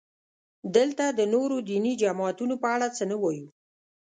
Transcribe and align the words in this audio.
دلته 0.75 1.05
د 1.09 1.21
نورو 1.33 1.57
دیني 1.69 1.93
جماعتونو 2.03 2.55
په 2.63 2.67
اړه 2.75 2.87
څه 2.97 3.03
نه 3.11 3.17
وایو. 3.21 3.47